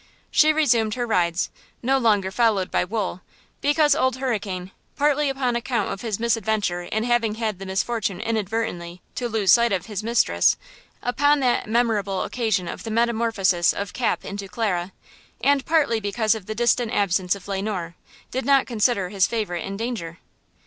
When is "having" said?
7.03-7.35